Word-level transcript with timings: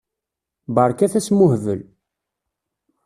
Berkat 0.75 1.13
asmuhbel. 1.19 1.81